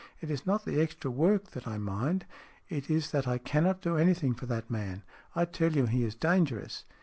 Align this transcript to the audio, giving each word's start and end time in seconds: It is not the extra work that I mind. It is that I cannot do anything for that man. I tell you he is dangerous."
It 0.19 0.31
is 0.31 0.47
not 0.47 0.65
the 0.65 0.81
extra 0.81 1.11
work 1.11 1.51
that 1.51 1.67
I 1.67 1.77
mind. 1.77 2.25
It 2.69 2.89
is 2.89 3.11
that 3.11 3.27
I 3.27 3.37
cannot 3.37 3.81
do 3.81 3.97
anything 3.97 4.33
for 4.33 4.47
that 4.47 4.67
man. 4.67 5.03
I 5.35 5.45
tell 5.45 5.73
you 5.73 5.85
he 5.85 6.03
is 6.03 6.15
dangerous." 6.15 6.85